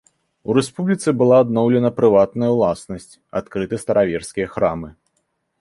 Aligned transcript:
У 0.51 0.53
рэспубліцы 0.57 1.13
была 1.19 1.37
адноўлена 1.45 1.91
прыватная 1.99 2.49
ўласнасць, 2.57 3.13
адкрыты 3.43 3.75
стараверскія 3.85 4.47
храмы. 4.57 4.89